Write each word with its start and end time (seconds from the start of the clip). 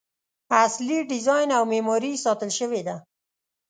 اصلي 0.65 0.97
ډیزاین 1.11 1.49
او 1.57 1.63
معماري 1.71 2.09
یې 2.15 2.23
ساتل 2.25 2.49
شوې 2.59 2.81
ده. 2.87 2.95